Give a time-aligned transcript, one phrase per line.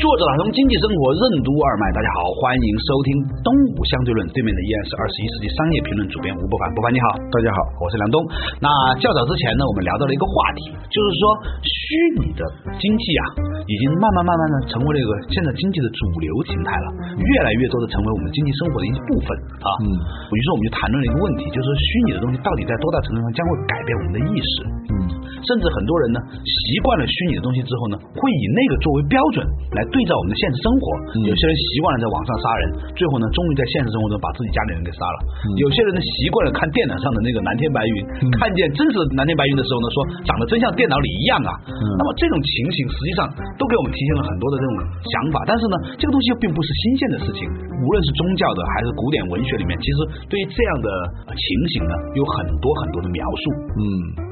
[0.00, 3.08] 作者打通经济生活任督二脉，大家好，欢迎收听
[3.44, 4.24] 东吴相对论。
[4.32, 8.16] 对面的依然是二十一世纪商业评论主编吴伯凡，伯凡你好，大家好，我是梁东。
[8.64, 11.22] 那较早之前呢，我们聊到了一个话题，就是说
[11.60, 11.76] 虚
[12.16, 12.40] 拟的
[12.80, 16.88] 经济啊，已经慢慢慢慢的成为了一个现在经济的主流形态了，
[17.20, 19.28] 越来越多的成为我们经济生活的一部分
[19.60, 19.68] 啊。
[19.84, 20.00] 嗯，
[20.32, 24.54] 于是我们就谈论了一个问题，就是虚拟的东西到底在多大程度上将会改变我们的意识？
[24.96, 24.96] 嗯，
[25.44, 29.44] 甚至很多人呢，习惯了虚拟的东西之后呢，会以那个作为标准
[29.76, 29.82] 来。
[29.90, 30.82] 对照我们的现实生活，
[31.26, 35.16] 有些人习惯了在网上杀人，最后呢，终于在现实生活中把自己家里人给杀了。
[35.58, 41.50] 有些人呢，习惯了看电脑上的那个蓝天白云，看见真实的蓝天白云的时候呢，说长得真像电脑里一样啊。
[41.66, 43.26] 那么这种情形实际上
[43.58, 45.42] 都给我们提醒了很多的这种想法。
[45.42, 47.42] 但是呢，这个东西又并不是新鲜的事情。
[47.82, 49.98] 无论是宗教的还是古典文学里面，其实
[50.30, 50.88] 对于这样的
[51.34, 53.44] 情形呢，有很多很多的描述。
[53.74, 54.30] 嗯。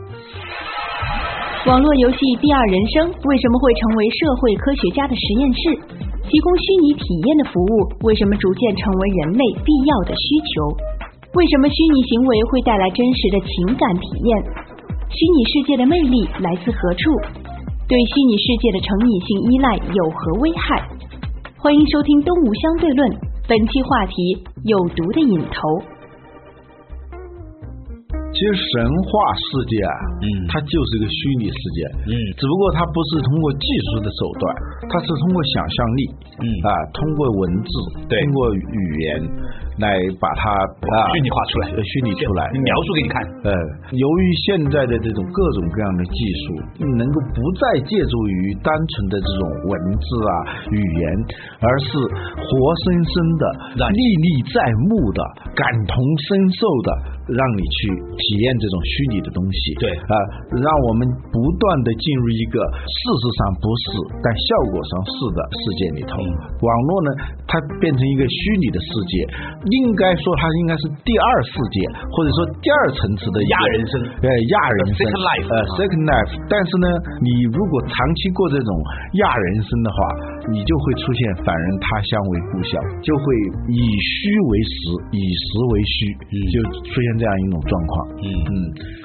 [1.68, 5.60] 网络游戏《第二人生》为什么会成为社会科学家的实验室？
[6.24, 7.72] 提供虚拟体验的服务
[8.08, 10.72] 为什么逐渐成为人类必要的需求？
[11.36, 14.32] 为什么虚拟行为会带来真实的情感体验？
[15.12, 17.12] 虚拟世界的魅力来自何处？
[17.84, 20.80] 对虚拟世界的成瘾性依赖有何危害？
[21.60, 23.12] 欢迎收听《东吴相对论》，
[23.44, 25.84] 本期话题：有毒的瘾头。
[28.38, 34.42] 其实神话世界啊，嗯，它就是一个虚拟世界，嗯，只不过它不是通过技术的手段，
[34.86, 36.02] 它是通过想象力，
[36.38, 36.46] 嗯。
[36.62, 37.70] 啊，通过文字，
[38.06, 39.08] 对，通过语言
[39.82, 43.18] 来把它啊虚拟化出来，虚拟出来，描述给你看。
[43.42, 43.50] 呃，
[43.90, 50.34] 由于现在的这种各种各样的技术，能够不再借助于单纯的这种文字啊
[50.70, 51.02] 语言，
[51.58, 51.98] 而是
[52.38, 52.50] 活
[52.86, 53.42] 生生的、
[53.90, 54.62] 历历在
[54.94, 55.18] 目的、
[55.58, 57.17] 感同身受的。
[57.28, 57.76] 让你去
[58.16, 59.92] 体验这种虚拟的东西，对。
[59.92, 60.14] 啊，
[60.56, 63.84] 让我们不断的进入一个事实上不是，
[64.24, 66.16] 但效果上是的世界里头。
[66.64, 67.08] 网络呢，
[67.44, 69.12] 它变成一个虚拟的世界，
[69.68, 71.76] 应该说它应该是第二世界，
[72.08, 73.92] 或者说第二层次的亚人生，
[74.24, 76.32] 呃，亚人生，second life，呃，second life。
[76.48, 76.86] 但是呢，
[77.20, 78.72] 你如果长期过这种
[79.20, 79.98] 亚人生的话，
[80.48, 82.72] 你就会出现反人他乡为故乡，
[83.04, 83.24] 就会
[83.68, 84.16] 以虚
[84.48, 84.72] 为实，
[85.12, 85.96] 以实为虚，
[86.48, 86.56] 就
[86.88, 87.17] 出现。
[87.18, 87.92] 这样一种状况，
[88.22, 88.26] 嗯。
[88.48, 88.54] 嗯，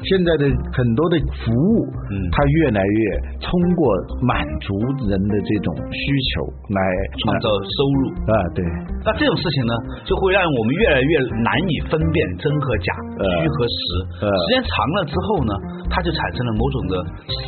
[0.05, 2.99] 现在的很多的服务，嗯，它越来越
[3.41, 3.81] 通过
[4.21, 4.77] 满足
[5.09, 6.01] 人的这种需
[6.31, 6.79] 求来
[7.19, 8.01] 创造收入。
[8.29, 8.61] 啊，对。
[9.03, 9.73] 那这种事情呢，
[10.05, 11.11] 就会让我们越来越
[11.43, 12.93] 难以分辨真和假，
[13.41, 13.77] 虚和实。
[14.23, 15.51] 时间长了之后呢，
[15.89, 16.93] 它就产生了某种的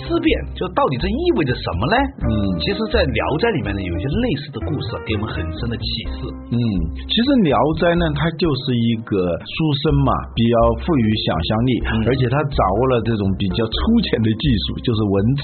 [0.03, 1.95] 思辨，就到底这意味着什么呢？
[2.27, 5.85] 嗯，其实，在《聊斋》里面呢，有一些类似的故事，给我们很深的启
[6.17, 6.27] 示。
[6.51, 6.57] 嗯，
[7.07, 11.71] 其实《聊斋》呢，它就是一个书生嘛，比较富于想象力，
[12.07, 13.75] 而且他掌握了这种比较粗
[14.07, 15.41] 浅的技术，就是文字，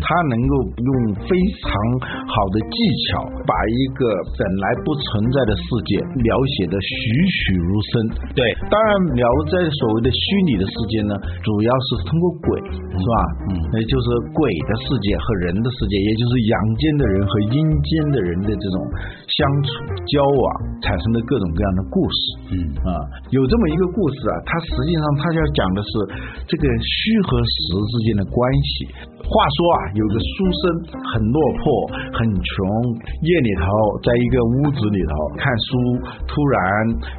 [0.00, 0.90] 他能够用
[1.24, 1.68] 非常
[2.02, 2.76] 好的技
[3.08, 4.02] 巧，把一个
[4.36, 6.88] 本来不存在的世界描写的栩
[7.28, 7.92] 栩如生。
[8.36, 11.12] 对，当然《聊在》所谓的虚拟的世界呢，
[11.42, 12.48] 主要是通过鬼，
[12.92, 13.16] 是吧？
[13.48, 14.06] 嗯，也就是
[14.36, 18.76] 鬼的世界和人的世界，也就是阳间的人和阴间的人的这种
[19.26, 19.68] 相处
[20.12, 20.44] 交往
[20.84, 22.20] 产生的各种各样的故事。
[22.52, 22.90] 嗯啊，
[23.32, 24.34] 有这么一个故事啊。
[24.52, 25.90] 他实际上，他要讲的是
[26.44, 27.56] 这个虚和实
[27.88, 28.92] 之间的关系。
[29.24, 30.62] 话说啊，有个书生
[31.08, 31.64] 很落魄，
[32.12, 32.52] 很穷，
[33.24, 33.64] 夜里头
[34.04, 35.70] 在一个屋子里头看书，
[36.28, 36.60] 突然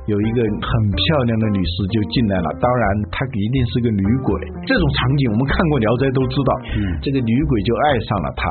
[0.05, 2.47] 有一个很漂亮的女士就进来了。
[2.61, 4.29] 当然，她一定是个女鬼。
[4.67, 8.43] 这种场景我们看过《聊斋》都知道，嗯这个女鬼就爱上了他。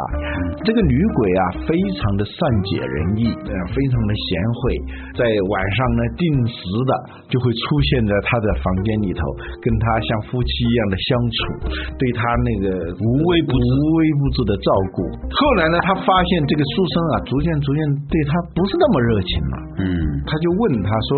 [0.66, 2.34] 这个女鬼啊，非常的善
[2.66, 3.30] 解人意，
[3.70, 4.26] 非常的贤
[4.58, 4.60] 惠，
[5.14, 6.58] 在晚上呢定时
[6.88, 6.90] 的
[7.30, 7.62] 就会出
[7.92, 9.20] 现在他的房间里头，
[9.58, 11.38] 跟他像夫妻一样的相处，
[11.98, 13.58] 对他那个无微不。
[13.82, 14.98] 无微不至的照顾。
[15.32, 17.80] 后来呢，他发现这个书生啊，逐渐逐渐
[18.10, 19.54] 对他不是那么热情了。
[19.80, 19.86] 嗯，
[20.26, 21.10] 他就问他说：“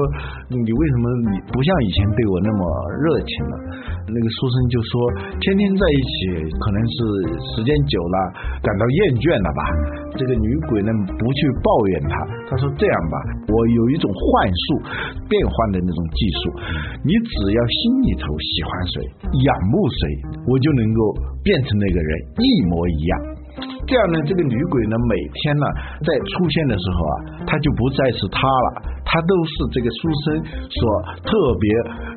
[0.54, 2.60] 你为什么你不像以前对我那么
[3.02, 3.54] 热情了？”
[4.06, 4.92] 那个书生就说
[5.40, 6.16] ：“天天在一起，
[6.60, 6.96] 可能是
[7.56, 8.16] 时间久了，
[8.62, 9.62] 感到厌倦了吧。”
[10.14, 12.14] 这个女鬼呢，不去抱怨他，
[12.46, 13.16] 他说：“这样吧，
[13.50, 14.66] 我有一种幻术，
[15.26, 16.40] 变换的那种技术，
[17.02, 18.94] 你只只要心里头喜欢谁，
[19.42, 20.00] 仰慕谁，
[20.46, 21.00] 我就能够。”
[21.44, 22.10] 变成那个人
[22.40, 23.20] 一模一样，
[23.86, 25.66] 这样呢，这个女鬼呢，每天呢
[26.00, 28.68] 在出现的时候啊，她就不再是她了，
[29.04, 30.24] 她都是这个书生
[30.68, 30.80] 所
[31.22, 31.30] 特
[31.60, 31.64] 别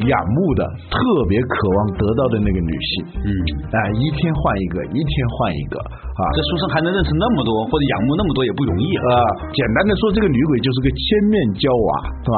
[0.10, 0.98] 仰慕的、特
[1.28, 2.92] 别渴望得到的那个女性。
[3.22, 3.30] 嗯，
[3.72, 6.22] 啊，一天换一个，一天换一个啊。
[6.34, 9.12] 这书生还能认识那么多，或者仰慕那么多也不容易啊。
[9.54, 11.90] 简单的说，这个女鬼就是个千面娇娃，
[12.24, 12.38] 是吧？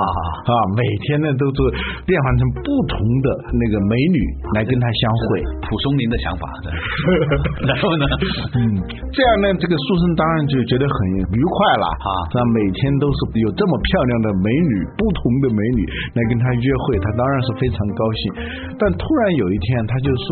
[0.49, 1.57] 啊，每天呢都是
[2.05, 4.19] 变换成不同的那个美女
[4.57, 5.45] 来跟他相会。
[5.69, 6.49] 蒲松龄的想法，
[7.61, 8.05] 然后呢，
[8.57, 8.61] 嗯，
[9.13, 10.97] 这样呢，这个书生当然就觉得很
[11.29, 12.09] 愉快了啊。
[12.33, 18.21] 那每天都是有这么漂亮的美女，不同的美女来跟他约会，他当然是非常高兴。
[18.79, 20.27] 但突然有一天，他就说，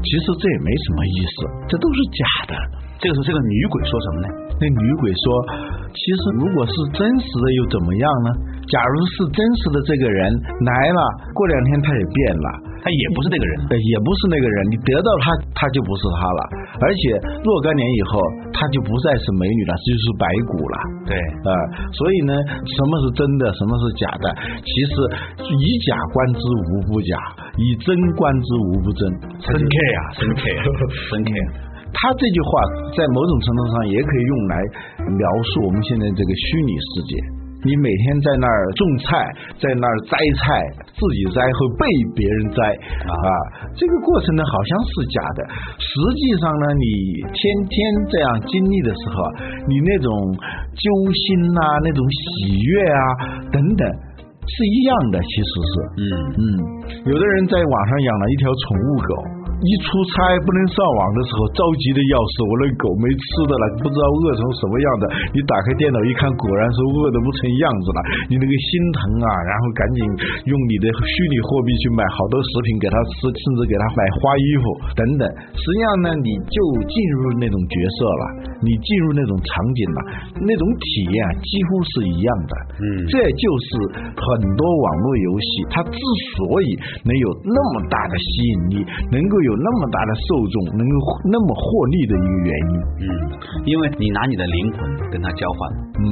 [0.00, 1.36] 其实这也没什么意思，
[1.68, 2.85] 这都是假的。
[2.98, 4.28] 这个时候，这个女鬼说什么呢？
[4.56, 5.24] 那女鬼说，
[5.92, 8.28] 其实如果是真实的又怎么样呢？
[8.72, 10.32] 假如是真实的这个人
[10.64, 11.00] 来了，
[11.36, 12.48] 过两天他也变了，
[12.80, 14.56] 他也不是那个人，也不是那个人。
[14.72, 16.40] 你得到他，他就不是他了。
[16.80, 17.00] 而且
[17.44, 18.16] 若干年以后，
[18.56, 20.76] 他就不再是美女了，就是白骨了。
[21.04, 21.12] 对，
[21.46, 21.48] 呃，
[21.92, 22.32] 所以呢，
[22.64, 24.26] 什么是真的，什么是假的？
[24.64, 24.92] 其实
[25.52, 26.40] 以假观之
[26.72, 27.12] 无不假，
[27.60, 29.00] 以真观之无不真。
[29.44, 30.40] 深刻呀，深刻，
[31.12, 31.30] 深刻。
[31.96, 32.50] 他这句话
[32.92, 34.54] 在某种程度上也可以用来
[35.16, 37.16] 描述我们现在这个虚拟世界。
[37.64, 39.26] 你每天在那儿种菜，
[39.58, 40.44] 在那儿摘菜，
[40.86, 41.82] 自己摘和被
[42.14, 42.62] 别人摘
[43.10, 43.26] 啊，
[43.74, 45.40] 这个过程呢好像是假的。
[45.80, 46.86] 实际上呢，你
[47.32, 47.74] 天天
[48.12, 49.16] 这样经历的时候，
[49.66, 50.14] 你那种
[50.78, 51.24] 揪心
[51.58, 53.02] 呐，那种喜悦啊
[53.50, 53.82] 等等，
[54.46, 55.18] 是一样的。
[55.18, 56.04] 其实是，嗯
[56.38, 56.42] 嗯，
[57.08, 59.35] 有的人在网上养了一条宠物狗。
[59.56, 62.44] 一出差不能上网的时候，着急的要死。
[62.44, 65.04] 我那狗没吃的了，不知道饿成什么样的。
[65.32, 67.98] 你打开电脑一看，果然是饿的不成样子了。
[68.28, 69.98] 你那个心疼啊，然后赶紧
[70.44, 75.24] 用你的虚拟货币去买好多食品给它吃，甚至给它买花衣服等等。
[75.56, 78.24] 实际上呢，你就进入那种角色了，
[78.60, 79.98] 你进入那种场景了，
[80.44, 82.52] 那种体验几乎是一样的。
[82.76, 83.68] 嗯，这就是
[84.20, 85.96] 很多网络游戏它之
[86.36, 86.68] 所以
[87.08, 88.76] 能有那么大的吸引力，
[89.08, 89.40] 能够。
[89.46, 90.94] 有那么大的受众，能够
[91.30, 91.62] 那么获
[91.94, 92.74] 利的一个原因，
[93.06, 93.08] 嗯，
[93.64, 94.78] 因为你拿你的灵魂
[95.10, 95.58] 跟他交换，
[96.02, 96.06] 嗯，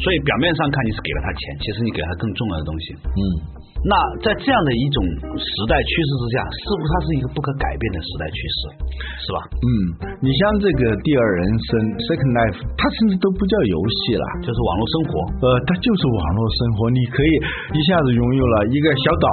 [0.00, 3.22] 所以表面上看你是给了他钱，其实你给了他更重要的东西，嗯。
[3.82, 5.02] 那在这样的一种
[5.34, 8.58] 时代趋势之下，似乎它是一个不可改变的时代趋势，
[9.26, 9.38] 是吧？
[9.58, 9.68] 嗯，
[10.22, 11.68] 你像这个第二人生
[12.06, 15.10] （Second Life），它甚至都不叫游戏了，就是网络生活。
[15.42, 17.32] 呃，它就是网络生活，你可以
[17.74, 19.26] 一下子拥有了一个小岛，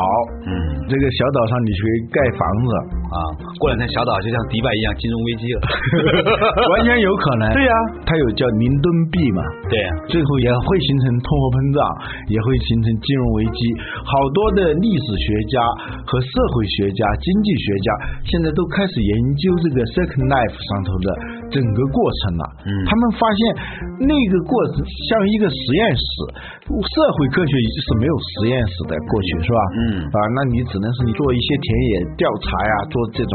[0.50, 0.54] 嗯，
[0.90, 2.70] 这个小岛上你可以盖房子
[3.14, 3.18] 啊，
[3.62, 5.62] 过两天小岛就像迪拜一样金融危机了，
[6.74, 7.54] 完全有可能。
[7.54, 9.46] 对呀，它有叫林顿币嘛？
[9.70, 9.78] 对，
[10.10, 11.78] 最后也会形成通货膨胀，
[12.34, 13.62] 也会形成金融危机，
[14.10, 14.39] 好多。
[14.40, 15.60] 多的历史学家
[16.08, 17.88] 和社会学家、经济学家
[18.24, 21.08] 现在都开始研究这个 Second Life 上头的
[21.52, 22.44] 整个过程了。
[22.66, 23.40] 嗯，他们发现
[24.06, 26.06] 那个过程像一个实验室，
[26.70, 29.60] 社会科学是没有实验室的过去是吧？
[29.76, 33.34] 嗯，啊，那你只能是你做一些田野调查呀，做这种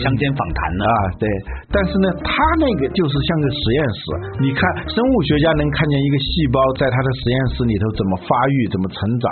[0.00, 1.26] 乡间访谈呢啊，对。
[1.72, 2.30] 但是呢，他
[2.60, 4.00] 那个就是像个实验室。
[4.40, 9.24] 你看，生物学家能看见一个细胞在他的实验室里头怎么发育、怎么成长。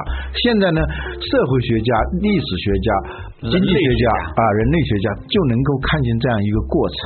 [0.43, 0.81] 现在呢？
[1.23, 2.89] 社会学家、历史学家、
[3.43, 4.05] 经济学家
[4.39, 6.99] 啊，人类学家就能够看见这样一个过程。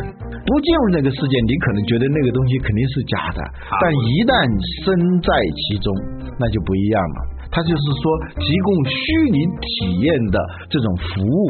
[0.44, 3.40] 不进入那个世界，你可能觉得那个东西肯定是假的，
[3.80, 4.36] 但一旦
[4.84, 4.92] 身
[5.24, 5.88] 在其中，
[6.36, 7.18] 那就不一样了。
[7.56, 8.04] 它就是说，
[8.36, 9.00] 提供虚
[9.32, 10.36] 拟体验的
[10.68, 11.40] 这种服务。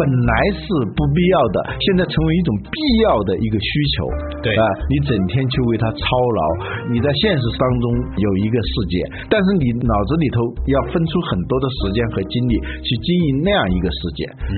[0.00, 0.64] 本来是
[0.96, 4.08] 不必要的，现在成为一种必要的一个需求。
[4.40, 6.42] 对啊，你整天去为它操劳，
[6.88, 7.84] 你在现实当中
[8.16, 10.40] 有一个世界，但是你脑子里头
[10.72, 14.24] 要分出很多的时间和精力去经营那样一个世界。
[14.48, 14.56] 嗯，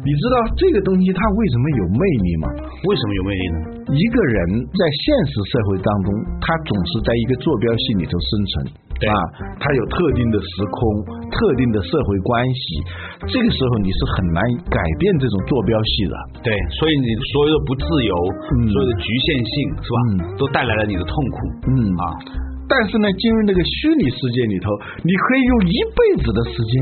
[0.00, 2.46] 你知道这个东西它为什么有魅力吗？
[2.88, 3.56] 为什么有魅力呢？
[3.92, 4.38] 一个人
[4.72, 6.08] 在现实社会当中，
[6.40, 8.52] 他总是在一个坐标系里头生存。
[9.00, 9.16] 啊，
[9.60, 10.80] 他有特定的时空、
[11.32, 12.60] 特定的社会关系，
[13.28, 16.14] 这个时候你是很难改变这种坐标系的。
[16.44, 18.14] 对，所以你所有的不自由、
[18.72, 19.52] 所有的局限性，
[19.84, 19.98] 是吧？
[20.36, 21.36] 都带来了你的痛苦。
[21.68, 22.04] 嗯啊。
[22.70, 24.70] 但是呢，进入那个虚拟世界里头，
[25.02, 26.72] 你可以用一辈子的时间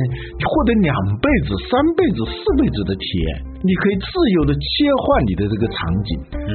[0.44, 3.28] 获得两辈子、三辈子、四辈子的体验。
[3.58, 4.06] 你可以自
[4.38, 4.68] 由的切
[5.02, 6.10] 换你的这个场景。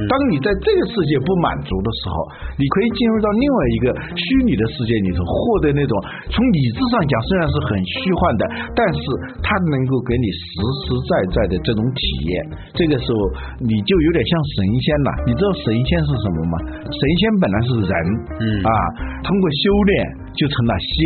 [0.08, 2.16] 当你在这个世界不满足的时候，
[2.56, 3.86] 你可以进入到另外一个
[4.16, 5.92] 虚拟的世界里头，获得那种
[6.32, 9.02] 从理智上讲虽然是很虚幻的，但是
[9.44, 10.48] 它能够给你实
[10.80, 12.00] 实在在的这种体
[12.32, 12.32] 验。
[12.72, 13.18] 这个时候
[13.60, 15.10] 你就有点像神仙了。
[15.28, 16.54] 你知道神仙是什么吗？
[16.88, 17.92] 神仙本来是人，
[18.40, 18.70] 嗯啊，
[19.24, 20.22] 通过修炼。
[20.34, 20.98] 就成了仙。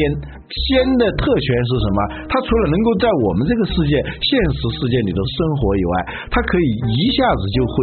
[0.49, 1.99] 仙的特权是什么？
[2.33, 5.93] 它除了能够在我们这个世界现实世界里头生活以外，
[6.33, 7.75] 它可以一下子就会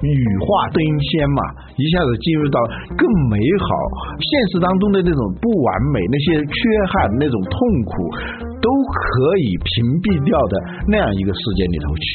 [0.00, 1.40] 羽化登仙嘛，
[1.76, 2.56] 一下子进入到
[2.96, 3.68] 更美好
[4.16, 6.56] 现实当中的那种不完美、那些缺
[6.88, 7.52] 憾、那种痛
[7.84, 7.92] 苦，
[8.64, 10.54] 都可以屏蔽掉的
[10.88, 12.08] 那样一个世界里头去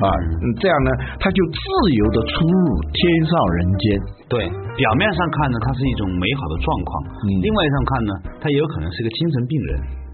[0.00, 0.08] 啊，
[0.40, 0.90] 嗯这样呢，
[1.20, 1.58] 他就自
[1.96, 3.84] 由的出入天上人间。
[4.30, 4.46] 对，
[4.78, 6.90] 表面上看呢，它是一种美好的状况，
[7.26, 9.70] 嗯另外上看呢，他也有可能是一个精神病人。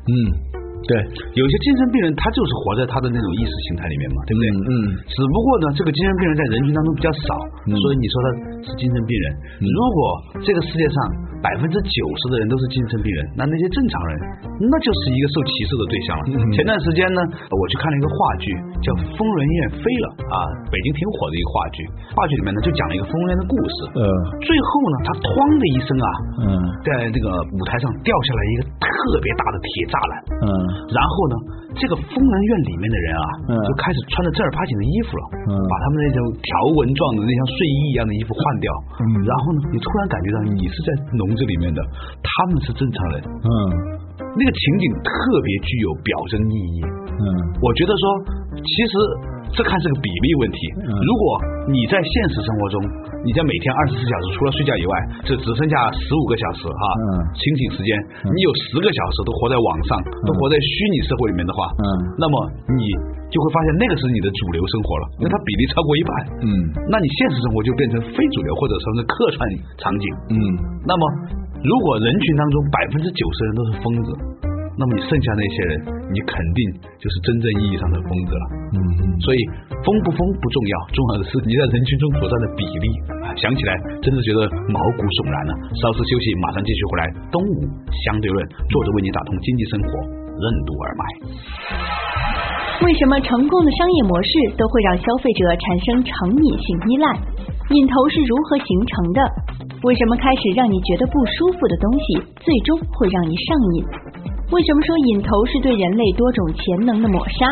[0.07, 0.13] 嗯，
[0.89, 0.91] 对，
[1.37, 4.47] 有些精神病人，他就是活在他的那种意识形态里面嘛，对不对？
[4.49, 4.75] 嗯嗯
[5.13, 7.27] 只不过呢，这个精神病人在人群当中比较少，
[7.69, 8.27] 嗯所以你说他
[8.65, 9.25] 是精神病人。
[9.69, 9.99] 如果
[10.41, 10.97] 这个世界上
[11.47, 14.13] 百分之九十的人都是精神病人，那那些正常人，
[14.59, 16.23] 那就是一个受歧视的对象了。
[16.35, 18.47] 嗯前段时间呢，我去看了一个话剧，
[18.83, 20.37] 叫《疯人院飞了》啊，
[20.75, 21.79] 北京挺火的一个话剧。
[22.19, 23.77] 话剧里面呢，就讲了一个疯人院的故事。
[23.95, 24.03] 呃
[24.43, 26.09] 最后呢，他哐的一声啊，
[26.43, 26.47] 嗯
[26.83, 28.91] 在这个舞台上掉下来一个特
[29.23, 30.13] 别大的铁栅栏。
[30.43, 30.49] 嗯
[30.91, 31.35] 然后呢，
[31.77, 33.53] 这个疯人院里面的人啊，嗯。
[33.67, 35.53] 就开始穿着正儿八经的衣服了，嗯。
[35.69, 38.69] 把他们那种条纹状的那像睡衣一样的衣服换掉，
[39.01, 39.05] 嗯。
[39.25, 40.89] 然后呢，你突然感觉到你是在
[41.21, 41.81] 笼子里面的，
[42.25, 43.51] 他们是正常人，嗯。
[44.17, 45.13] 那个情景特
[45.45, 46.81] 别具有表征意义。
[46.85, 47.25] 嗯。
[47.61, 48.05] 我觉得说，
[48.57, 48.93] 其实
[49.55, 50.59] 这看是个比例问题。
[50.83, 50.91] 嗯。
[51.03, 51.25] 如果
[51.71, 52.75] 你在现实生活中，
[53.27, 54.93] 你在每天二十四小时除了睡觉以外，
[55.27, 57.05] 就只剩下十五个小时哈，嗯。
[57.35, 57.91] 清醒时间，
[58.27, 59.91] 你有十个小时都活在网上，
[60.27, 61.85] 都活在虚拟社会里面的话，嗯。
[62.19, 62.35] 那么
[62.75, 62.83] 你
[63.29, 66.11] 就会发现那个是你的主流生活了，因为它比例超过一半。
[66.43, 66.49] 嗯。
[66.91, 69.39] 那你现实生活就变成非主流或者说是客串
[69.79, 70.05] 场景。
[70.31, 70.37] 嗯。
[70.87, 71.03] 那么，
[71.67, 74.09] 如果人群当中百分之九十人都是疯子，
[74.79, 75.73] 那么你剩下那些人，
[76.13, 76.61] 你肯定
[77.01, 78.45] 就是真正意义上的疯子了。
[78.77, 78.79] 嗯
[79.25, 79.39] 所以
[79.81, 82.87] 疯不疯不重要，重要的是你在人群中所占的比例。
[83.25, 83.73] 啊想起来
[84.05, 85.53] 真的觉得毛骨悚然了。
[85.81, 87.03] 稍事休息，马上继续回来。
[87.33, 87.65] 东吴
[88.05, 89.89] 相对论，作者为你打通经济生活
[90.37, 91.03] 任督二脉。
[92.85, 94.31] 为什么成功的商业模式
[94.61, 97.07] 都会让消费者产生成瘾性依赖？
[97.73, 99.21] 瘾头是如何形成的？
[99.83, 103.85] 为什么开始让你觉得不舒服的东西，最终会让你上瘾？
[104.53, 107.51] 为什么说瘾头是对人类多种潜能的抹杀？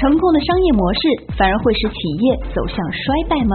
[0.00, 1.00] 成功的商业模式
[1.36, 3.54] 反而会使企业走向衰败吗？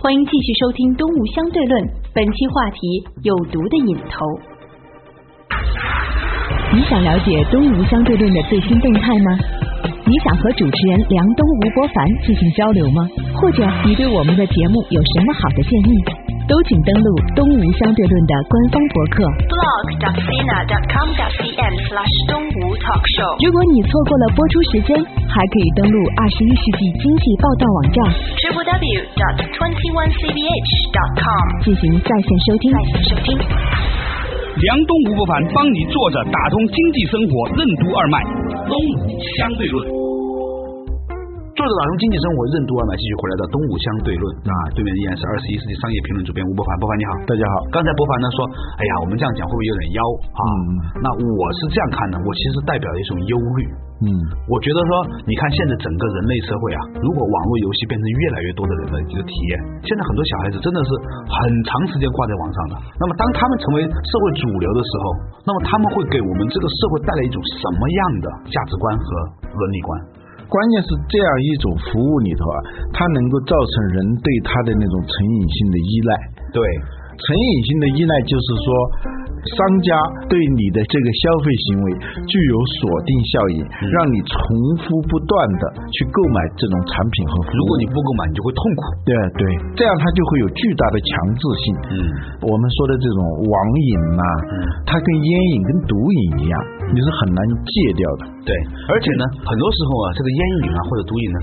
[0.00, 1.84] 欢迎继续收听《东吴相对论》，
[2.14, 2.80] 本期话题：
[3.22, 4.24] 有毒的瘾头。
[6.72, 9.36] 你想了解东吴相对论的最新动态吗？
[10.08, 13.04] 你想和主持人梁东、吴伯凡进行交流吗？
[13.36, 15.92] 或者你对我们的节目有什么好的建议？
[16.52, 19.24] 都请登录东吴相对论的官方博客。
[19.48, 23.32] blog.sina.com.cn/slash 东吴 talk show。
[23.40, 24.92] 如果你错过了播出时间，
[25.32, 28.04] 还可以登录二十一世纪经济报道网站
[28.36, 31.24] triple w dot twenty one cbh dot com
[31.64, 32.68] 进行在线收听。
[32.68, 33.32] 在线收听。
[34.60, 38.20] 梁东吴不凡帮你坐着打通经济生活任督二脉，
[38.68, 39.08] 东吴
[39.40, 40.01] 相对论。
[41.62, 47.54] 作者打通经济生活任督二脉，继续回来的东吴相对论啊，对面依然是二十一世纪商业评论主编吴伯凡，伯凡你好，大家好。
[47.70, 50.00] 刚才伯凡呢说，哎呀，我们这样讲会不会有点妖
[50.34, 50.42] 啊？
[50.42, 50.54] 嗯
[50.98, 53.62] 那我是这样看的，我其实代表一种忧虑。
[54.02, 54.10] 嗯
[54.50, 54.90] 我觉得说，
[55.22, 59.54] 你看现在整个人类社会啊，如果网络游戏变成越来越多的人的一个体验，
[59.86, 60.90] 现在很多小孩子真的是
[61.30, 62.82] 很长时间挂在网上的。
[62.98, 69.06] 那么当他们成为社会主流的时候，那么他们会给我们这个社会带来一种什么样的价值观和
[69.54, 70.21] 伦理观？
[70.52, 72.56] 关键是这样一种服务里头啊，
[72.92, 76.10] 它能够造成人对它的那种成瘾性的依赖。
[76.52, 78.66] 对，成瘾性的依赖就是说，
[79.42, 79.90] 商家
[80.30, 81.86] 对你的这个消费行为
[82.30, 83.58] 具有锁定效应，
[83.90, 84.38] 让你重
[84.78, 87.56] 复不断的去购买这种产品和服务。
[87.58, 88.80] 如果你不购买，你就会痛苦。
[89.02, 89.42] 对对，
[89.74, 91.64] 这样它就会有巨大的强制性。
[91.90, 91.94] 嗯，
[92.46, 94.22] 我们说的这种网瘾呐、
[94.86, 96.54] 它跟烟瘾、跟毒瘾一样，
[96.94, 98.30] 你是很难戒掉的。
[98.46, 98.50] 对，
[98.90, 101.38] 而且呢，很多时候啊，这个烟瘾啊或者毒瘾呢，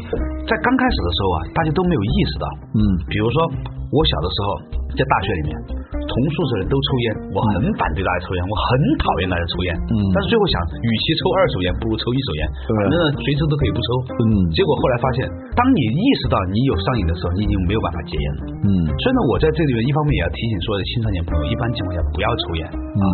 [0.48, 2.48] 在刚开始的时候啊，大家都没有意识到。
[2.80, 2.80] 嗯
[3.12, 3.36] 比如说
[3.90, 4.48] 我小的时候
[4.94, 5.52] 在大学里面，
[5.98, 8.68] 同宿舍人都抽烟，我很反对大家抽烟，我很
[9.02, 9.70] 讨厌大家抽烟。
[9.90, 13.88] 嗯但是最后想，与其抽二手烟，不如抽一手烟，对反正随时都可以不抽。
[14.22, 15.26] 嗯结果后来发现，
[15.58, 18.42] 当你意识到你有上瘾的时候，你已经没有办法戒烟了。
[18.66, 18.70] 嗯
[19.00, 23.06] 所以呢，我在这里面一方面也要提醒所有的青少年朋友，一般情况下不要抽烟啊，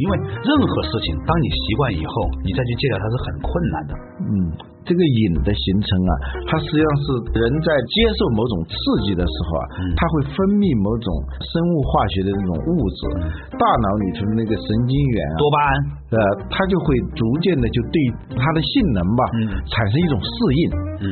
[0.00, 0.12] 因为
[0.44, 2.12] 任何事情，当你习惯以后，
[2.44, 3.92] 你再去戒掉它是很困难的。
[4.18, 4.32] 嗯，
[4.82, 6.12] 这个瘾的形成啊，
[6.48, 7.04] 它实际上是
[7.38, 8.74] 人在接受某种刺
[9.06, 11.06] 激的时候啊，嗯它会分泌某种
[11.38, 13.00] 生物化学的那种物质，
[13.54, 15.70] 大脑里头的那个神经元啊，多巴胺，
[16.10, 16.18] 呃，
[16.50, 17.96] 它就会逐渐的就对
[18.34, 19.62] 它的性能吧，嗯。
[19.70, 20.62] 产生一种适应。
[20.98, 21.06] 嗯，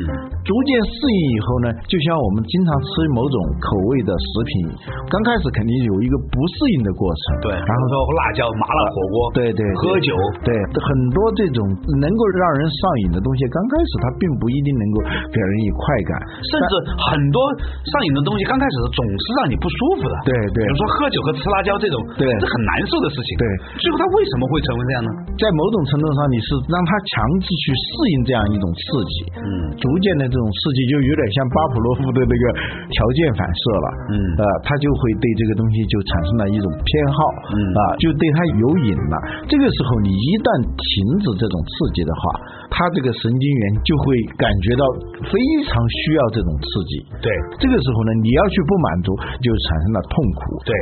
[0.47, 4.71] 逐渐适应以后呢，就像我们经常吃某种口味的食品，
[5.11, 7.51] 刚开始肯定有一个不适应的过程。
[7.51, 10.15] 对，然后说辣椒、麻辣火锅，对对，喝酒，
[10.47, 11.67] 对，很多这种
[11.99, 12.79] 能够让人上
[13.11, 14.97] 瘾的东西，刚开始它并不一定能够
[15.35, 16.15] 给人以快感，
[16.47, 16.73] 甚至
[17.11, 17.43] 很多
[17.91, 20.15] 上瘾的东西，刚开始总是让你不舒服的。
[20.31, 23.35] 对对，比如说喝酒和吃辣椒这种，对，是很难受的事情。
[23.43, 23.45] 对，
[23.83, 25.11] 最后它为什么会成为这样呢？
[25.43, 29.43] 在某种程度上，你是让他强制去适应这样一种刺激，嗯，
[29.83, 32.45] 逐渐的这种刺激就有点像巴甫洛夫的那个
[32.93, 37.19] 条件反射了，嗯，呃，他就会对这个东西就产生了一种偏好，
[37.57, 39.17] 嗯啊，就对他有瘾了。
[39.49, 40.85] 这个时候你一旦停
[41.25, 42.21] 止这种刺激的话，
[42.69, 44.85] 他这个神经元就会感觉到
[45.25, 45.33] 非
[45.65, 46.93] 常需要这种刺激。
[47.25, 50.41] 对，这个时候呢，你要去不满足，就产生了痛苦。
[50.69, 50.73] 对，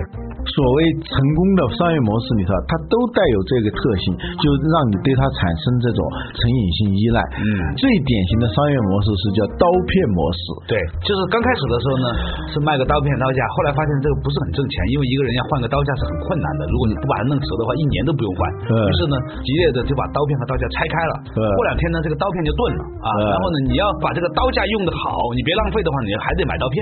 [0.44, 4.04] 所谓成功的商业模式里头，它都带有这个特性，
[4.38, 6.00] 就让你对它产生这种
[6.36, 7.18] 成瘾性依赖。
[7.40, 7.48] 嗯，
[7.80, 10.40] 最典型的商业模式是叫刀片模式。
[10.68, 12.06] 对，就是刚开始的时候呢，
[12.52, 18.38] 是卖个刀片刀架，后来发现这个不是很挣钱，因为一个人要换个刀架是很困难的，如果你不把它弄熟的话，一年都不用换。
[18.68, 21.12] 于是呢，激烈的就把刀片和刀架拆开了。
[21.34, 23.08] 过两天呢，这个刀片就钝了啊。
[23.32, 26.76] 然后呢，你要把这个刀架用的好，你别浪费的话，你还得买刀片。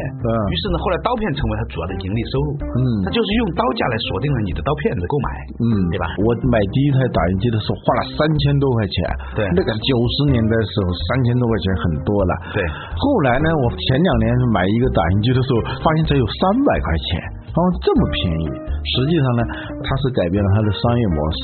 [0.50, 2.48] 于是呢，后来刀片成为他主要的盈利收入。
[2.62, 5.28] 嗯，他就是用刀架来锁定了你的刀片的购买。
[5.60, 6.04] 嗯，对吧？
[6.24, 8.94] 我买第一台打印机的时候花了三千多块钱。
[9.36, 12.32] 对，那个九十年代的时候三千多块钱很多了。
[12.56, 12.60] 对，
[12.96, 17.08] 后来呢，我前两年买一个打印机的时候，发现只有三百块钱。
[17.52, 18.44] 哦，这么便宜，
[18.82, 19.42] 实际上呢，
[19.82, 21.42] 它是改变了它的商业模式。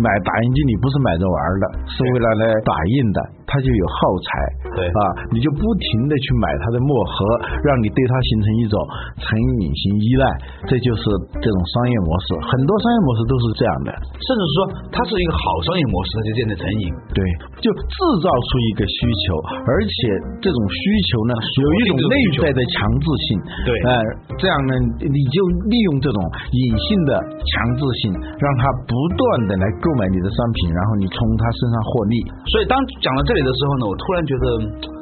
[0.00, 4.28] 买打印机你不是买着玩的，是为了来打印的，它就有耗材。
[4.74, 5.00] 对啊，
[5.30, 7.16] 你就不停的去买它的墨盒，
[7.62, 8.74] 让你对它形成一种
[9.22, 9.28] 成
[9.62, 10.26] 瘾性依赖，
[10.66, 11.02] 这就是
[11.38, 12.26] 这种商业模式。
[12.50, 14.56] 很多商业模式都是这样的，甚至说
[14.90, 16.84] 它是一个好商业模式，它就变得成瘾。
[17.14, 17.20] 对，
[17.62, 19.38] 就制造出一个需求，
[19.70, 19.92] 而且
[20.42, 23.26] 这种需求呢，有一种内在的强制性。
[23.62, 23.90] 对，呃，
[24.36, 25.38] 这样呢，你就
[25.70, 26.18] 利用这种
[26.50, 32.14] 隐性的强制性，让他不断的来购买你的商品，然后你从他身上获利。
[32.50, 34.44] 所以当讲到这里的时候呢，我突然觉得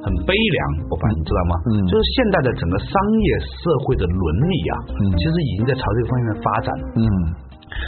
[0.05, 1.53] 很悲凉，我爸，你知道吗？
[1.69, 3.29] 嗯，就是现在的整个商业
[3.61, 6.85] 社会的伦理啊，嗯，其实已经在朝这个方向发展了。
[6.99, 7.07] 嗯。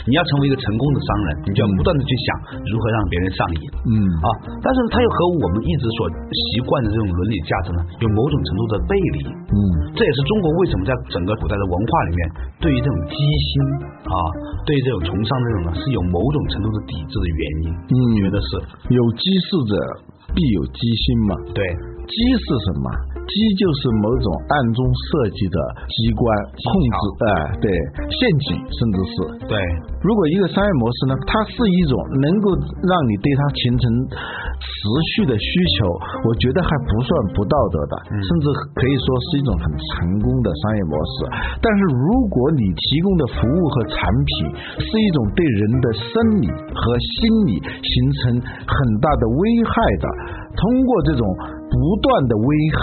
[0.05, 2.27] 你要成为一个成功的商人，你就要不断的去想
[2.67, 3.63] 如何让别人上瘾。
[3.85, 3.91] 嗯
[4.23, 4.27] 啊，
[4.61, 9.19] 但是它又和我们一直所习惯的这种伦理价值呢，有某种程度的背离。
[9.29, 9.57] 嗯，
[9.95, 12.19] 这也是中国为什么在整个古代的文化里面，
[12.59, 13.49] 对于这种机心
[14.09, 14.15] 啊，
[14.65, 17.65] 对于这种崇尚这种呢，是有某种程度的抵制的原因。
[17.89, 18.47] 嗯，觉得是
[18.89, 19.73] 有机事者
[20.33, 21.31] 必有机心嘛。
[21.53, 21.61] 对，
[22.05, 22.87] 机是什么？
[23.25, 25.57] 机就是某种暗中设计的
[25.89, 26.21] 机关
[26.53, 27.67] 控制，哎，对，
[28.05, 29.15] 陷阱，甚至是
[29.49, 29.57] 对。
[30.05, 32.53] 如果一个商业模式呢，它是一种能够
[32.85, 33.85] 让你对它形成
[34.61, 34.69] 持
[35.17, 35.89] 续的需求，
[36.29, 38.45] 我觉得还不算不道德的，甚至
[38.77, 41.15] 可以说是一种很成功的商业模式。
[41.65, 44.53] 但是如果你提供的服务和产品
[44.85, 46.13] 是一种对人的生
[46.45, 47.17] 理和心
[47.49, 48.21] 理形成
[48.69, 50.05] 很大的危害的，
[50.53, 51.25] 通过这种
[51.75, 52.79] 不断的危害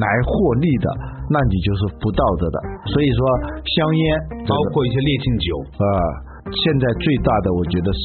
[0.00, 0.88] 来获利的，
[1.28, 2.56] 那你就是不道德的。
[2.88, 3.20] 所以说，
[3.60, 4.02] 香烟
[4.48, 5.84] 包括一些烈性酒啊，
[6.48, 8.00] 现在最大的我觉得是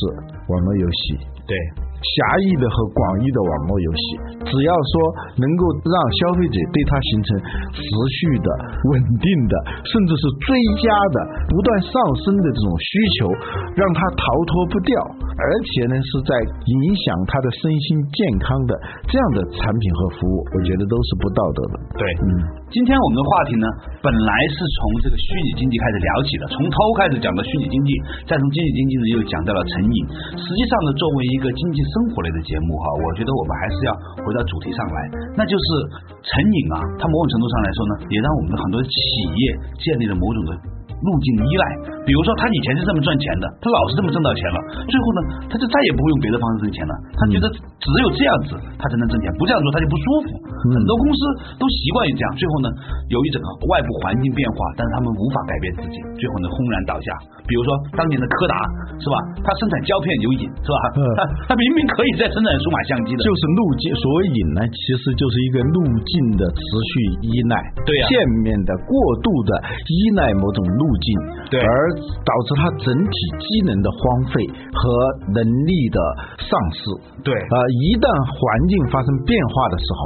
[0.52, 1.16] 网络游戏，
[1.48, 1.87] 对。
[1.98, 4.06] 狭义的和广义的网络游戏，
[4.46, 4.94] 只要说
[5.42, 7.28] 能够让消费者对它形成
[7.74, 8.48] 持续的、
[8.94, 11.18] 稳定的，甚至是追加的、
[11.50, 13.30] 不断上升的这种需求，
[13.74, 14.94] 让它逃脱不掉，
[15.42, 18.72] 而且呢是在影响他的身心健康的
[19.10, 21.76] 这样的产品和服务，我觉得都是不道德的。
[21.98, 22.30] 对，嗯，
[22.68, 23.66] 今天我们的话题呢，
[24.04, 27.96] 本来是从这个虚拟经济开始聊起的，从头开始讲到虚拟经济，
[28.28, 29.98] 再从经济经济呢又讲到了成瘾。
[30.36, 35.00] 实际上呢，作为一个经济生活类的节目哈，我觉得我们还是要回到主题上来，
[35.40, 35.66] 那就是
[36.20, 36.76] 成瘾啊。
[37.00, 38.92] 它某种程度上来说呢，也让我们的很多企
[39.32, 39.40] 业
[39.80, 40.52] 建立了某种的
[41.04, 41.66] 路径依赖。
[42.08, 45.20] 比如说，他以前是这么赚钱的，他老是这么挣到钱了，最后呢，
[45.52, 46.94] 他就再也不会用别的方式挣钱了。
[47.20, 50.40] 他觉得只有这样子，他才能挣钱，不这样做他就不舒服。
[50.72, 51.20] 很多公司
[51.60, 52.68] 都习惯于这样，最后呢，
[53.12, 57.12] 由于整个外部环境变化，但是他们无法改变自己，最后呢轰然倒下。
[57.44, 58.56] 比如说当年的柯达
[59.00, 59.16] 是吧？
[59.44, 60.80] 他生产胶片有瘾是吧？
[61.20, 63.92] 他他明明可以在生产数码相机的，就是路径。
[64.00, 66.92] 所谓瘾呢，其实就是一个路径的持续
[67.28, 68.16] 依赖，对呀、片
[68.48, 69.52] 面的过度的
[69.92, 71.08] 依赖某种路径，
[71.52, 71.70] 对，而
[72.26, 74.00] 导致他整体机能的荒
[74.34, 74.42] 废
[74.74, 74.88] 和和
[75.36, 76.00] 能力的
[76.40, 76.80] 丧失。
[77.28, 78.40] 对啊、一旦环
[78.72, 80.00] 境发生变化的时候，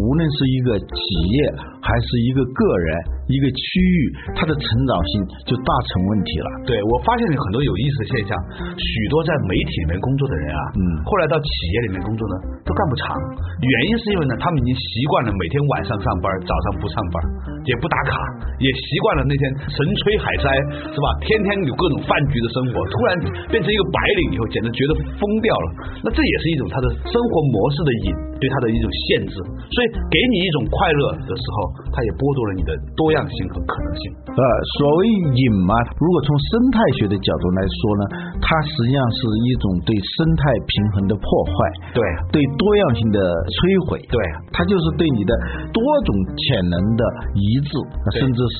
[0.00, 0.96] 无论是一个企
[1.36, 1.36] 业
[1.84, 2.88] 还是一个个人、
[3.32, 3.96] 一个区域，
[4.36, 5.12] 它的成长性
[5.48, 6.48] 就大成问题了。
[6.68, 8.36] 对，我发现了很多有意思的现象，
[8.76, 12.34] 许多在媒体里面工作的人啊，嗯后来到企业里面工作呢，
[12.68, 13.16] 都干不长。
[13.64, 17.16] 原因是因为呢，他们已经习惯了每天晚上上班，早上不上班，
[17.64, 18.12] 也不打卡，
[18.60, 20.46] 也习惯了那天神吹海塞，
[20.92, 21.06] 是吧？
[21.24, 23.08] 天天有各种饭局的生活，突然
[23.48, 25.66] 变成一个白领以后，简直觉得疯掉了。
[26.04, 28.06] 那这也是一种他的生活模式的瘾，
[28.42, 29.34] 对他的一种限制。
[29.38, 31.56] 所以给你一种快乐的时候，
[31.94, 34.02] 他也剥夺了你的多样性和可能性。
[34.32, 34.42] 呃，
[34.78, 35.00] 所谓
[35.34, 38.02] 瘾嘛，如果从生态学的角度来说呢，
[38.40, 41.54] 它实际上是一种对生态平衡的破坏，
[41.92, 42.00] 对
[42.32, 44.16] 对多样性的摧毁，对
[44.50, 45.32] 它就是对你的
[45.70, 47.02] 多种潜能的
[47.36, 47.72] 移植，
[48.16, 48.56] 甚至是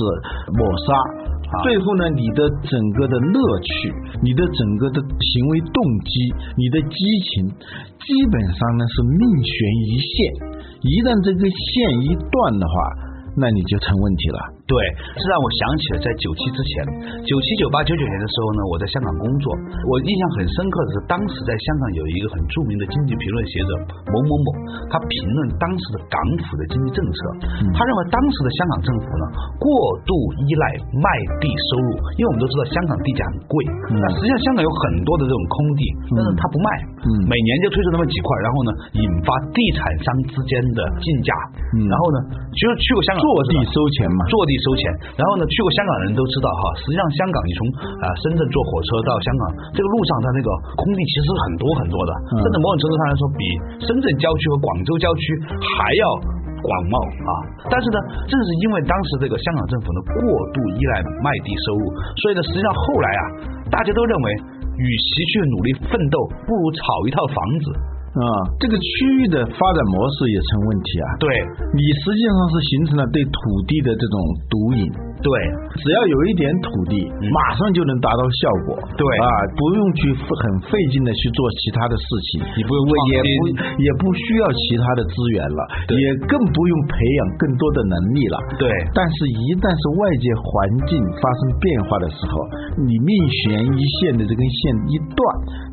[0.54, 0.86] 抹杀。
[1.64, 3.92] 最后呢，你的整个的乐趣，
[4.24, 6.12] 你的整个的行为动机，
[6.56, 6.96] 你的激
[7.28, 7.44] 情，
[8.00, 9.52] 基本上呢是命悬
[9.84, 10.12] 一线。
[10.80, 12.74] 一旦这个线一断的话，
[13.34, 14.61] 那你就成问题了。
[14.72, 14.76] 对，
[15.20, 16.72] 这让我想起了在九七之前，
[17.28, 19.52] 九七、九八、九九年的时候呢，我在香港工作，
[19.84, 23.70] 我印象很深刻的是，当时在香港有一个很著名的经济评论学者
[24.08, 24.48] 某某某，
[24.88, 26.16] 他评论当时的港
[26.48, 27.16] 府的经济政策，
[27.76, 29.24] 他认为当时的香港政府呢
[29.60, 29.68] 过
[30.08, 30.12] 度
[30.48, 30.64] 依赖
[30.96, 31.06] 卖
[31.36, 33.52] 地收入，因为我们都知道香港地价很贵，
[33.92, 35.84] 那实际上香港有很多的这种空地，
[36.16, 36.68] 但是他不卖，
[37.04, 41.30] 嗯每年就推出那么几块，然后呢引发地产商之间的竞价，
[41.92, 42.18] 然后呢，
[42.56, 44.82] 其实去过香港坐地收钱嘛，坐地收钱。
[45.18, 47.60] 然后呢，去过香港的人都知道哈，实际上香港你从
[48.02, 49.42] 啊、深圳坐火车到香港，
[49.74, 50.48] 这个路上它那个
[50.78, 53.42] 空地其实很多很多的，甚至某种程度上来说，比
[53.84, 55.22] 深圳郊区和广州郊区
[55.60, 56.04] 还要。
[56.62, 56.94] 广袤
[57.26, 57.32] 啊！
[57.66, 57.98] 但是呢，
[58.30, 60.22] 正是因为当时这个香港政府呢过
[60.54, 61.90] 度依赖卖地收入，
[62.22, 63.22] 所以呢，实际上后来啊，
[63.66, 64.26] 大家都认为，
[64.78, 67.66] 与其去努力奋斗，不如炒一套房子。
[68.12, 68.24] 啊，
[68.60, 68.88] 这个区
[69.24, 71.08] 域的发展模式也成问题啊。
[71.16, 71.26] 对
[71.72, 74.16] 你实际上是形成了对土地的这种
[74.52, 74.84] 毒瘾。
[75.22, 75.30] 对
[75.78, 76.98] 只要有一点土地，
[77.30, 78.78] 马上就能达到效果。
[78.82, 83.40] 嗯对啊，不用去很费劲的去做其他的事情，你不用创也不
[83.80, 88.36] 也不需要其他的资源了，也更不用培养更多的能力了。
[88.60, 90.46] 对但是，一旦是外界环
[90.86, 92.34] 境发生变化的时候，
[92.84, 93.10] 你命
[93.42, 94.60] 悬一线的这根线
[94.92, 95.22] 一断，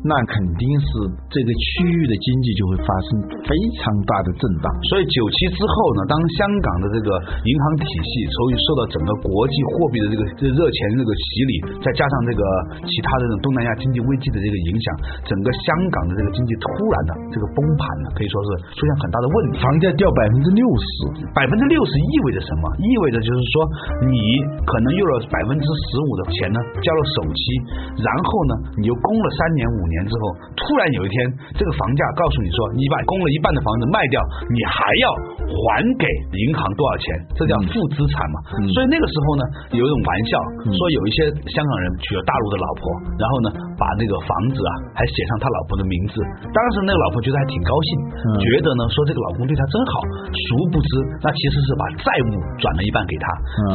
[0.02, 0.88] 那肯定是
[1.28, 3.08] 这个区域的经济就会发生
[3.46, 4.66] 非常大的震荡。
[4.90, 7.08] 所以九七之后呢，当香港的这个
[7.44, 10.22] 银行体系由于受到整个国国际货币的这个
[10.52, 12.44] 热钱这个洗礼，再加上这个
[12.84, 14.86] 其他的这种东南亚经济危机的这个影响，
[15.24, 19.64] 整个香港的这个经济突然的这个崩盘呢，可以说是出现很大的问题。
[19.64, 22.68] 房价掉百分之六十，百分之六十意味着什么？
[22.84, 23.64] 意味着就是说，
[24.12, 27.40] 你可能用了百分之十五的钱呢，交了首期，
[27.96, 31.16] 然后呢，你又供了三年五年之后，突然有一天，
[31.56, 34.20] 这个房价告诉你说，你把供了一半的房子卖掉，
[34.52, 35.04] 你还要
[35.48, 36.04] 还给
[36.44, 37.08] 银行多少钱？
[37.40, 38.36] 这叫负资产嘛。
[38.76, 39.42] 所以那个时候呢，
[39.76, 40.30] 有一种玩笑
[40.70, 41.18] 说，有一些
[41.52, 42.82] 香港人娶了大陆的老婆，
[43.18, 43.48] 然后呢，
[43.80, 46.20] 把那个房子啊还写上他老婆的名字。
[46.52, 47.88] 当时那个老婆觉得还挺高兴，
[48.44, 50.04] 觉得呢说这个老公对她真好。
[50.28, 50.90] 殊不知，
[51.24, 53.24] 那其实是把债务转了一半给他。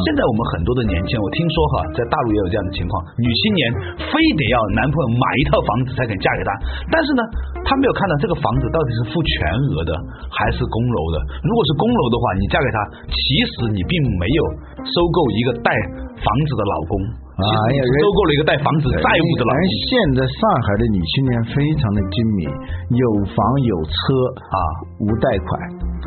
[0.06, 3.60] 现在我们很多的年轻人，我听说哈，在大陆也有这样的情况，女青年
[3.98, 6.50] 非得要男朋友买一套房子才肯嫁给他，
[6.94, 7.22] 但是呢，
[7.66, 9.34] 她没有看到这个房子到底是付全
[9.74, 9.90] 额的
[10.30, 11.16] 还是公楼的。
[11.42, 12.78] 如果是公楼的话，你嫁给他，
[13.10, 13.18] 其
[13.50, 14.42] 实你并没有
[14.84, 15.72] 收购一个带
[16.20, 16.92] 房子的老公，
[17.36, 19.60] 哎呀收购了一个带房子债务的老而。
[19.68, 22.48] 现在上海的女青年非常的精明，
[22.96, 23.92] 有房有车
[24.40, 24.56] 啊，
[25.04, 25.48] 无贷款。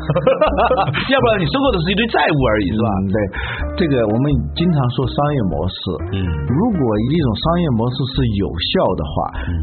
[1.12, 2.88] 要不然你收购的是一堆债务而已，是吧？
[2.90, 3.16] 嗯，对，
[3.78, 4.24] 这个我们
[4.58, 5.78] 经常说商业模式。
[6.18, 6.18] 嗯
[6.50, 9.14] 如果一种商业模式是有效的话，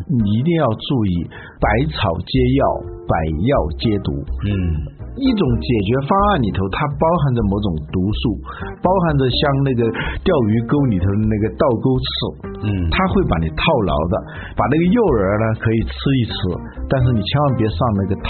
[0.07, 1.13] 你一定要注意
[1.59, 2.31] 百草皆
[2.63, 2.63] 药，
[3.11, 4.15] 百药皆毒。
[4.47, 4.55] 嗯，
[5.17, 8.21] 一种解决方案里头，它包含着某种毒素，
[8.81, 9.81] 包含着像那个
[10.21, 12.09] 钓鱼钩里头的那个倒钩刺，
[12.61, 14.15] 嗯它会把你套牢的。
[14.53, 16.37] 把那个诱饵呢可以吃一吃，
[16.89, 18.29] 但是你千万别上那个套。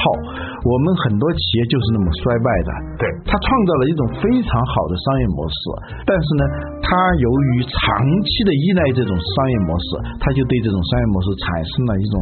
[0.67, 2.69] 我们很多企业就是那么衰败的。
[2.99, 5.59] 对，它创造了一种非常好的商业模式，
[6.03, 6.43] 但是呢，
[6.83, 6.91] 它
[7.23, 7.79] 由于长
[8.27, 9.87] 期的依赖这种商业模式，
[10.19, 12.15] 它就对这种商业模式产生了一种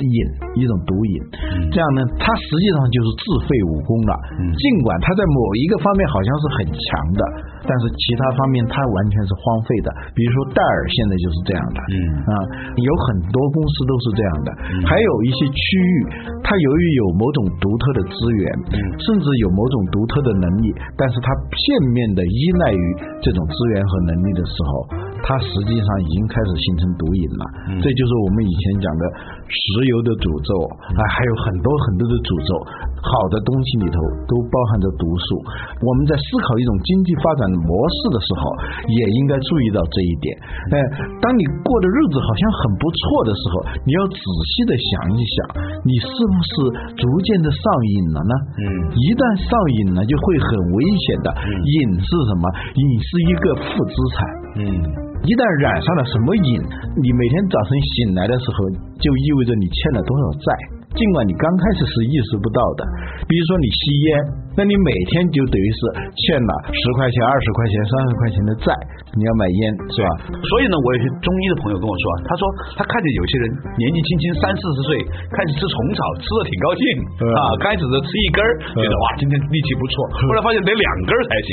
[0.00, 0.18] 瘾，
[0.56, 1.14] 一种毒瘾。
[1.68, 4.12] 这样呢，它实际上就是自废武功了。
[4.56, 6.80] 尽管它在某一个方面好像是很强
[7.12, 7.22] 的，
[7.68, 9.88] 但是其他方面它完全是荒废的。
[10.16, 11.78] 比如说戴尔现在就是这样的。
[11.90, 12.32] 嗯啊，
[12.80, 14.48] 有很多公司都是这样的，
[14.88, 15.94] 还有一些区域，
[16.40, 18.44] 它由于有某种独特的资源，
[18.98, 21.58] 甚至有某种独特的能力，但是他片
[21.92, 22.84] 面的依赖于
[23.22, 24.72] 这种资源和能力的时候，
[25.22, 27.42] 它实际上已经开始形成毒瘾了。
[27.80, 29.02] 这就是我们以前讲的
[29.46, 30.50] 石油的诅咒
[30.96, 32.50] 啊，还有很多很多的诅咒。
[33.00, 33.96] 好的东西里头
[34.28, 35.24] 都包含着毒素。
[35.80, 38.42] 我们在思考一种经济发展模式的时候，
[38.92, 40.28] 也应该注意到这一点。
[40.68, 40.76] 哎，
[41.24, 43.54] 当你过的日子好像很不错的时候，
[43.88, 45.36] 你要仔细的想一想，
[45.80, 46.52] 你是不是
[47.00, 48.34] 逐渐的上瘾了呢？
[48.60, 49.48] 嗯，一旦上
[49.80, 51.28] 瘾了，就会很危险的。
[51.56, 52.44] 瘾是什么？
[52.76, 54.16] 瘾是一个负资产。
[54.60, 54.60] 嗯，
[55.20, 56.56] 一旦染上了什么瘾，
[56.96, 60.48] 你每天早晨醒来的时候，就意味着你欠了多少债。
[60.96, 62.80] 尽管你刚开始是意识不到的，
[63.28, 64.08] 比如说你吸烟，
[64.58, 65.78] 那你每天就等于是
[66.10, 68.68] 欠了十块钱、二十块钱、三十块钱的债，
[69.14, 69.60] 你要买烟
[69.94, 70.08] 是吧？
[70.42, 72.42] 所以呢，我有些中医的朋友跟我说，他说
[72.74, 73.44] 他看见有些人
[73.78, 74.90] 年纪轻轻三四十岁
[75.30, 76.82] 开始吃虫草，吃的挺高兴
[77.30, 81.48] 啊，开始的吃一根儿，觉得哇今天力气不错，后来发现得两根儿才行。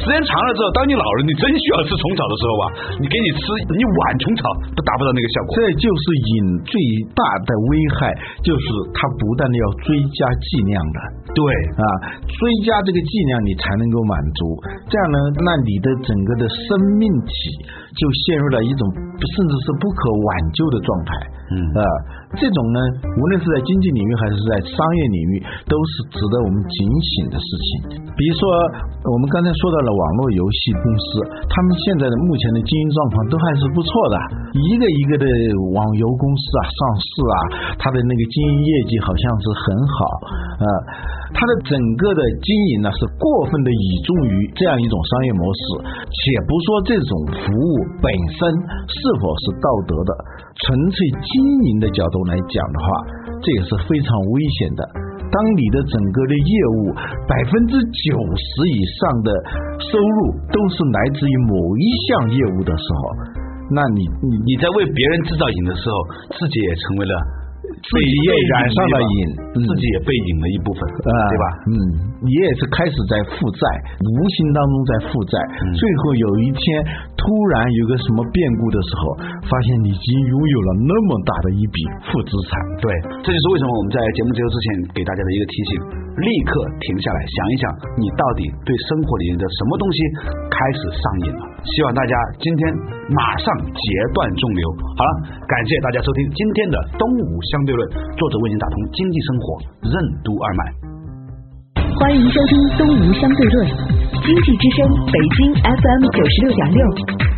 [0.00, 2.64] 时间长了之后，当你老了，你真需要吃虫草的时候吧，
[3.02, 3.42] 你给你吃
[3.74, 5.50] 一碗虫草都达不到那个效果。
[5.58, 6.32] 这就是瘾
[6.62, 6.72] 最
[7.12, 8.14] 大的危害，
[8.46, 8.66] 就是。
[8.96, 10.98] 它不断的要追加剂量的，
[11.34, 11.40] 对
[11.76, 11.84] 啊，
[12.36, 14.40] 追加这个剂量你才能够满足，
[14.88, 16.66] 这样呢，那你的整个的生
[17.00, 17.32] 命体
[17.96, 18.82] 就陷入了一种
[19.16, 21.10] 甚至是不可挽救的状态，
[21.48, 21.56] 嗯。
[21.76, 21.80] 啊，
[22.36, 27.68] 这种呢，无论是在经济领域还是在商业领域，都是值得我们警醒的事情。
[28.12, 28.44] 比如说，
[29.08, 31.08] 我们刚才说到了网络游戏公司，
[31.48, 34.16] 他们现在的目前的经营状况都还是不错的，
[34.52, 35.24] 一个一个的
[35.72, 37.36] 网游公司啊上市啊，
[37.80, 39.98] 它的那个经营业绩好像是很好。
[40.56, 40.66] 啊，
[41.36, 45.60] 它的整个的经营呢是过分的倚重于这样一种商业模式，
[46.08, 46.18] 且
[46.48, 47.70] 不说这种服务
[48.00, 48.40] 本身
[48.88, 50.10] 是否是道德的，
[50.64, 51.30] 纯粹经
[51.68, 52.86] 营的角度来讲的话，
[53.44, 54.80] 这也是非常危险的。
[55.28, 56.96] 当你的整个的业务
[57.28, 59.28] 百分之九十以上的
[59.92, 63.00] 收入都是来自于某一项业务的时候，
[63.76, 65.94] 那你你你在为别人制造瘾的时候，
[66.32, 67.12] 自己也成为了。
[67.76, 69.18] 自己也染上了瘾，
[69.62, 71.44] 自己也被瘾了一部分，对吧？
[71.70, 71.72] 嗯，
[72.22, 73.62] 你也是开始在负债，
[74.02, 75.34] 无形当中在负债，
[75.76, 76.60] 最后有一天
[77.15, 79.18] 突突然有个什么变故的时候，
[79.50, 82.50] 发现你已经拥有了那么大的一笔负资产。
[82.78, 82.86] 对，
[83.18, 85.70] 这就是为什么我们在节目结束之前给大家的一个提醒：
[86.22, 87.64] 立刻停下来想一想，
[87.98, 89.98] 你到底对生活里面的什么东西
[90.54, 91.42] 开始上瘾了？
[91.66, 92.62] 希望大家今天
[93.10, 93.82] 马上截
[94.14, 94.64] 断众流。
[94.94, 95.10] 好了，
[95.50, 97.82] 感谢大家收听今天的东吴相对论，
[98.14, 99.44] 作者为您打通经济生活
[99.82, 100.95] 任督二脉。
[101.98, 103.66] 欢迎收听东吴相对论，
[104.20, 106.80] 经济之声北京 FM 九十六点六，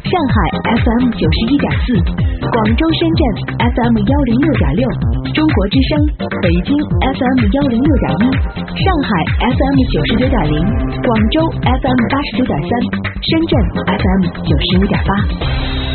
[0.02, 0.34] 上海
[0.82, 1.94] FM 九十一点四，
[2.42, 3.22] 广州、深圳
[3.54, 4.82] FM 幺零六点六，
[5.32, 5.90] 中国之声
[6.42, 8.24] 北京 FM 幺零六点一，
[8.82, 9.10] 上海
[9.46, 10.54] FM 九十九点零，
[11.06, 12.70] 广州 FM 八十九点三，
[13.22, 13.52] 深圳
[13.94, 15.87] FM 九十五点八。